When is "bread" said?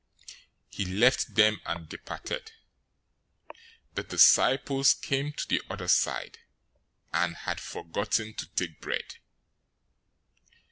8.81-9.17